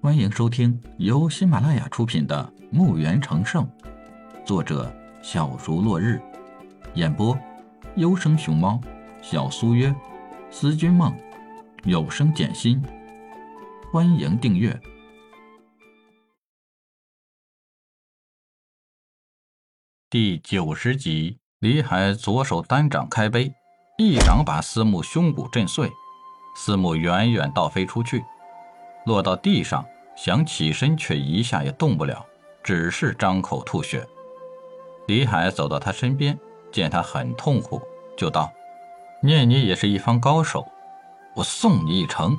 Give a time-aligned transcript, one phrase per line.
[0.00, 3.66] 欢迎收听由喜马拉雅出品的《墓园成圣》，
[4.46, 4.94] 作者
[5.24, 6.22] 小竹落日，
[6.94, 7.36] 演播
[7.96, 8.80] 优生熊猫、
[9.20, 9.92] 小苏约、
[10.52, 11.12] 思君梦、
[11.82, 12.80] 有声简心。
[13.92, 14.80] 欢迎订阅
[20.08, 21.40] 第九十集。
[21.58, 23.52] 李海左手单掌开杯，
[23.98, 25.90] 一掌把司慕胸骨震碎，
[26.54, 28.24] 司慕远远倒飞出去。
[29.08, 29.84] 落到地上，
[30.14, 32.24] 想起身却一下也动不了，
[32.62, 34.06] 只是张口吐血。
[35.06, 36.38] 李海走到他身边，
[36.70, 37.80] 见他很痛苦，
[38.16, 38.52] 就道
[39.24, 40.66] ：“念你也是一方高手，
[41.34, 42.36] 我送你一程。”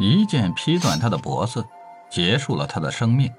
[0.00, 1.64] 一剑劈断他的脖子，
[2.10, 3.32] 结束了他的生命。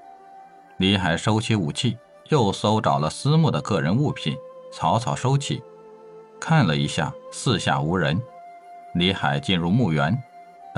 [0.78, 1.98] 李海收起武器，
[2.30, 4.38] 又搜找了思慕的个人物品，
[4.72, 5.62] 草草收起，
[6.40, 8.22] 看了一下，四下无人。
[8.94, 10.18] 李海进入墓园。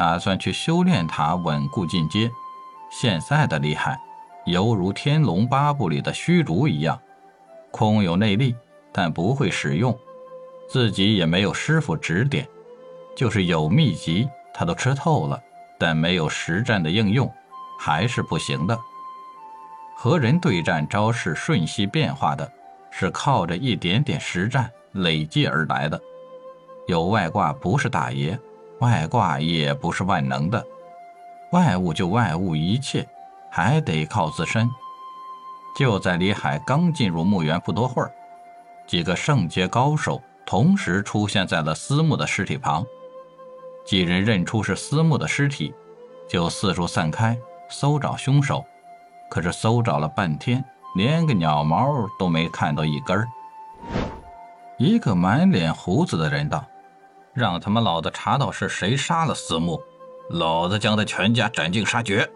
[0.01, 2.31] 打算去修炼塔稳固进阶。
[2.89, 4.01] 现在的厉害，
[4.47, 6.99] 犹如《天龙八部》里的虚竹一样，
[7.69, 8.55] 空有内力，
[8.91, 9.95] 但不会使用，
[10.67, 12.47] 自己也没有师傅指点，
[13.15, 15.39] 就是有秘籍，他都吃透了，
[15.77, 17.31] 但没有实战的应用，
[17.79, 18.75] 还是不行的。
[19.95, 22.51] 和人对战，招式瞬息变化的，
[22.89, 26.01] 是靠着一点点实战累积而来的。
[26.87, 28.35] 有外挂不是大爷。
[28.81, 30.65] 外挂也不是万能的，
[31.51, 33.07] 外物就外物一切，
[33.49, 34.69] 还得靠自身。
[35.77, 38.11] 就在李海刚进入墓园不多会儿，
[38.87, 42.83] 几个圣阶高手同时出现在了司木的尸体旁。
[43.85, 45.73] 几人认出是司木的尸体，
[46.27, 47.37] 就四处散开
[47.69, 48.65] 搜找凶手。
[49.29, 50.63] 可是搜找了半天，
[50.95, 53.27] 连个鸟毛都没看到一根儿。
[54.77, 56.65] 一个满脸胡子的人道。
[57.33, 59.81] 让他们老子查到是谁杀了司木，
[60.29, 62.29] 老子将他全家斩尽杀绝。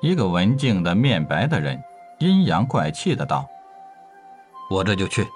[0.00, 1.82] 一个文静的面白的人
[2.18, 3.46] 阴阳怪气的道
[4.70, 5.26] ：“我这就去。”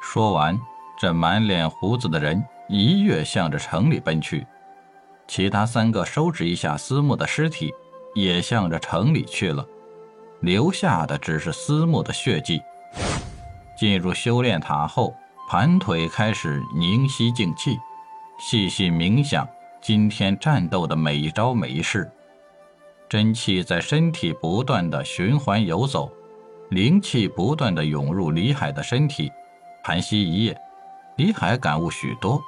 [0.00, 0.58] 说完，
[0.98, 4.46] 这满脸胡子的人一跃向着城里奔去。
[5.26, 7.72] 其他三个收拾一下司木的尸体，
[8.14, 9.66] 也向着城里去了，
[10.40, 12.62] 留下的只是司木的血迹。
[13.76, 15.14] 进入修炼塔后，
[15.48, 17.78] 盘腿开始凝息静气。
[18.46, 19.48] 细细冥想
[19.80, 22.12] 今天战斗的每一招每一式，
[23.08, 26.12] 真气在身体不断的循环游走，
[26.68, 29.32] 灵气不断的涌入李海的身体。
[29.82, 30.60] 盘膝一夜，
[31.16, 32.38] 李海感悟许多，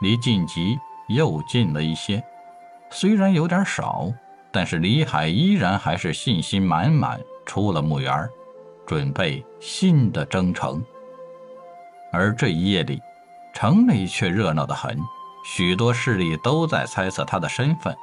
[0.00, 0.78] 离晋级
[1.08, 2.24] 又近了一些。
[2.88, 4.10] 虽然有点少，
[4.50, 8.26] 但是李海依然还是信心满满，出了墓园，
[8.86, 10.82] 准备新的征程。
[12.10, 13.02] 而这一夜里。
[13.52, 14.98] 城内却热闹得很，
[15.44, 17.94] 许多势力都在猜测他的身份。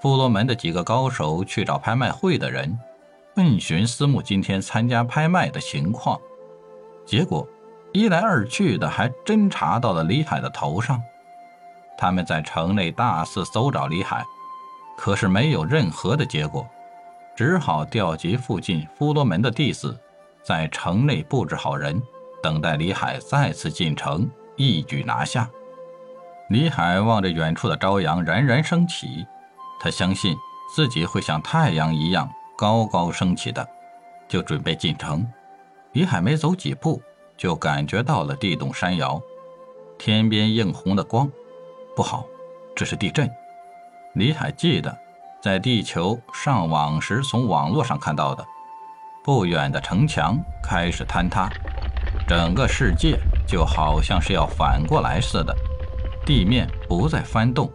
[0.00, 2.76] 富罗门的几个高手去找拍卖会的人，
[3.36, 6.18] 问询司木今天参加拍卖的情况。
[7.06, 7.46] 结果
[7.92, 11.00] 一来二去的，还真查到了李海的头上。
[11.96, 14.24] 他们在城内大肆搜找李海，
[14.96, 16.66] 可是没有任何的结果，
[17.36, 19.96] 只好调集附近富罗门的弟子，
[20.42, 22.02] 在城内布置好人，
[22.42, 24.28] 等待李海再次进城。
[24.62, 25.50] 一举拿下。
[26.48, 29.26] 李海望着远处的朝阳冉冉升起，
[29.80, 30.36] 他相信
[30.72, 33.66] 自己会像太阳一样高高升起的，
[34.28, 35.26] 就准备进城。
[35.92, 37.02] 李海没走几步，
[37.36, 39.20] 就感觉到了地动山摇，
[39.98, 41.28] 天边映红的光，
[41.96, 42.24] 不好，
[42.76, 43.28] 这是地震。
[44.14, 44.96] 李海记得
[45.42, 48.46] 在地球上网时从网络上看到的，
[49.24, 51.50] 不远的城墙开始坍塌，
[52.28, 53.18] 整个世界。
[53.52, 55.54] 就好像是要反过来似的，
[56.24, 57.70] 地面不再翻动，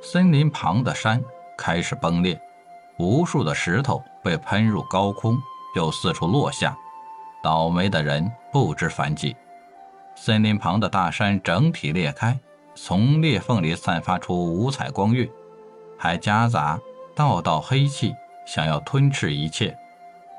[0.00, 1.22] 森林旁的山
[1.54, 2.40] 开始崩裂，
[2.98, 5.36] 无数的石头被喷入高空，
[5.76, 6.74] 又四处落下，
[7.42, 9.36] 倒霉的人不知凡几。
[10.14, 12.34] 森林旁的大山整体裂开，
[12.74, 15.30] 从裂缝里散发出五彩光晕，
[15.98, 16.80] 还夹杂
[17.14, 18.14] 道道黑气，
[18.46, 19.76] 想要吞噬一切。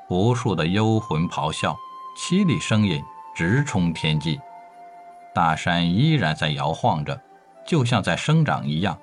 [0.08, 1.76] 无数的幽魂咆哮，
[2.18, 3.00] 凄厉声音
[3.36, 4.40] 直冲天际。
[5.32, 7.20] 大山依然在摇晃着，
[7.64, 8.98] 就像在生长一样，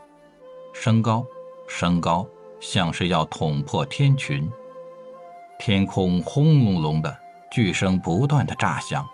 [0.73, 1.25] 升高，
[1.67, 2.27] 升高，
[2.59, 4.49] 像是要捅破天群。
[5.57, 7.17] 天空轰隆隆的
[7.49, 9.07] 巨声不断的炸响，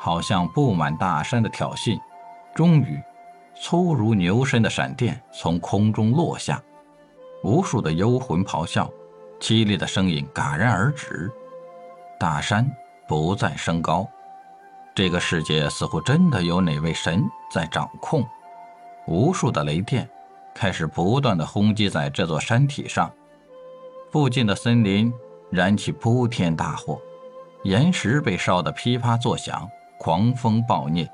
[0.00, 1.98] 好像布满大山的挑衅。
[2.54, 3.00] 终于，
[3.54, 6.62] 粗如牛身的闪电从空中落下，
[7.42, 8.90] 无数的幽魂咆哮，
[9.40, 11.30] 凄厉的声音戛然而止。
[12.18, 12.70] 大山
[13.08, 14.06] 不再升高。
[14.94, 18.26] 这个世界似乎真的有哪位神在掌控，
[19.06, 20.08] 无数的雷电
[20.54, 23.10] 开始不断的轰击在这座山体上，
[24.10, 25.10] 附近的森林
[25.50, 27.00] 燃起铺天大火，
[27.64, 29.66] 岩石被烧得噼啪作响，
[29.98, 31.08] 狂风暴虐。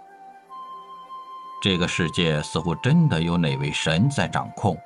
[1.63, 4.77] 这个世界似乎真的有哪位神在掌控，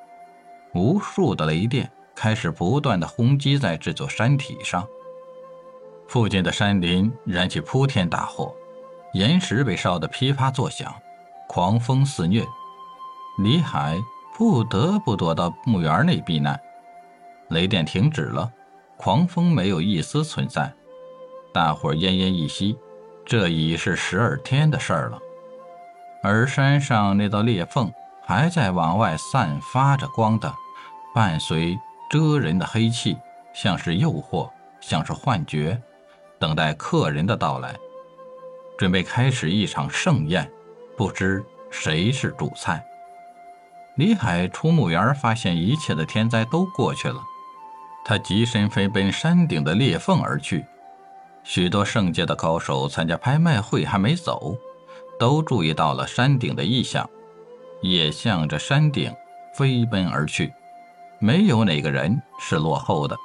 [0.74, 4.86] 无数的雷电开始不断的轰击在这座山体上。
[6.06, 8.54] 附近的山林燃起铺天大火，
[9.12, 10.94] 岩石被烧得噼啪作响，
[11.46, 12.44] 狂风肆虐。
[13.38, 13.98] 李海
[14.36, 16.58] 不得不躲到墓园内避难。
[17.48, 18.50] 雷电停止了，
[18.96, 20.72] 狂风没有一丝存在，
[21.52, 22.78] 大伙奄奄一息。
[23.24, 25.18] 这已是十二天的事儿了，
[26.22, 27.92] 而山上那道裂缝
[28.24, 30.52] 还在往外散发着光的，
[31.14, 31.78] 伴随
[32.10, 33.16] 遮人的黑气，
[33.54, 34.50] 像是诱惑，
[34.80, 35.80] 像是幻觉。
[36.40, 37.76] 等待客人的到来，
[38.76, 40.50] 准备开始一场盛宴。
[40.96, 42.84] 不知谁是主菜。
[43.96, 47.20] 李海出墓园，发现一切的天灾都过去了。
[48.04, 50.64] 他急身飞奔山顶的裂缝而去。
[51.44, 54.56] 许多圣界的高手参加拍卖会还没走，
[55.18, 57.08] 都注意到了山顶的异象，
[57.80, 59.14] 也向着山顶
[59.54, 60.52] 飞奔而去。
[61.18, 63.16] 没有哪个人是落后的。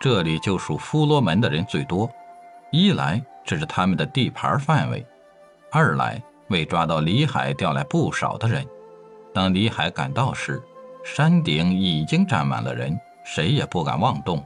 [0.00, 2.08] 这里就属夫罗门的人最多。
[2.70, 5.06] 一来这是他们的地盘范围，
[5.72, 8.62] 二来为抓到李海调来不少的人。
[9.32, 10.62] 当李海赶到时，
[11.02, 14.44] 山顶已经站满了人，谁也不敢妄动。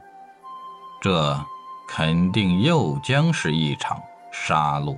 [1.01, 1.37] 这
[1.85, 4.01] 肯定又将是一场
[4.31, 4.97] 杀戮。